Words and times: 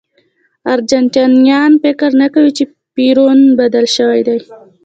ارجنټاینان 0.73 1.71
فکر 1.83 2.09
نه 2.21 2.27
کوي 2.33 2.51
چې 2.57 2.63
پېرون 2.95 3.39
بدل 3.59 3.85
شوی 3.95 4.21
دی. 4.27 4.37